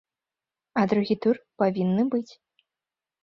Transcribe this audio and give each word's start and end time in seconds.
А 0.83 0.85
другі 0.93 1.17
тур 1.25 1.35
павінны 1.63 2.03
быць. 2.13 2.31